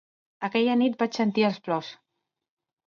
Aquella 0.47 0.77
nit 0.79 0.97
vaig 1.03 1.21
sentir 1.21 1.47
els 1.51 1.63
plors. 1.69 1.95